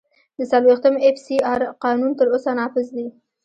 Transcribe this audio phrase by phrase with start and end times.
[0.37, 3.07] د څلوېښتم اېف سي آر قانون تر اوسه نافذ دی.